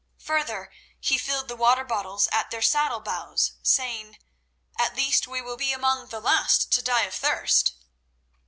Further, 0.23 0.71
he 0.99 1.19
filled 1.19 1.47
the 1.47 1.55
water 1.55 1.83
bottles 1.83 2.27
at 2.31 2.49
their 2.49 2.63
saddle 2.63 3.01
bows, 3.01 3.51
saying: 3.61 4.17
"At 4.75 4.95
least 4.95 5.27
we 5.27 5.43
will 5.43 5.57
be 5.57 5.73
among 5.73 6.07
the 6.07 6.19
last 6.19 6.71
to 6.71 6.81
die 6.81 7.03
of 7.03 7.13
thirst." 7.13 7.73